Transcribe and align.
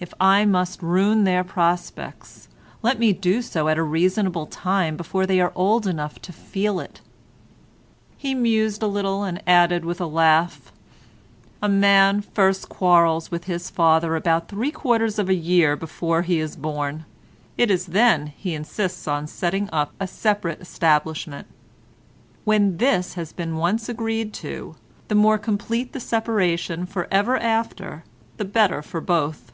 If 0.00 0.12
I 0.20 0.44
must 0.46 0.82
ruin 0.82 1.22
their 1.22 1.44
prospects, 1.44 2.48
let 2.82 2.98
me 2.98 3.12
do 3.12 3.40
so 3.40 3.68
at 3.68 3.78
a 3.78 3.84
reasonable 3.84 4.46
time 4.46 4.96
before 4.96 5.26
they 5.26 5.40
are 5.40 5.52
old 5.54 5.86
enough 5.86 6.20
to 6.22 6.32
feel 6.32 6.80
it." 6.80 7.00
He 8.16 8.34
mused 8.34 8.82
a 8.82 8.88
little 8.88 9.22
and 9.22 9.40
added 9.46 9.84
with 9.84 10.00
a 10.00 10.06
laugh:— 10.08 10.72
"A 11.62 11.68
man 11.68 12.20
first 12.20 12.68
quarrels 12.68 13.30
with 13.30 13.44
his 13.44 13.70
father 13.70 14.16
about 14.16 14.48
three 14.48 14.72
quarters 14.72 15.20
of 15.20 15.28
a 15.28 15.34
year 15.36 15.76
before 15.76 16.22
he 16.22 16.40
is 16.40 16.56
born. 16.56 17.04
It 17.56 17.70
is 17.70 17.86
then 17.86 18.26
he 18.36 18.54
insists 18.54 19.06
on 19.06 19.28
setting 19.28 19.68
up 19.72 19.92
a 20.00 20.08
separate 20.08 20.60
establishment; 20.60 21.46
when 22.44 22.78
this 22.78 23.14
has 23.14 23.32
been 23.32 23.54
once 23.56 23.88
agreed 23.88 24.32
to, 24.32 24.74
the 25.06 25.14
more 25.14 25.38
complete 25.38 25.92
the 25.92 26.00
separation 26.00 26.86
for 26.86 27.06
ever 27.12 27.38
after 27.38 28.02
the 28.36 28.44
better 28.44 28.82
for 28.82 29.00
both." 29.00 29.50